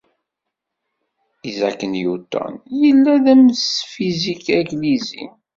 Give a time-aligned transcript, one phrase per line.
[1.49, 5.23] Isaac Newton yella d amesfizik aglizi.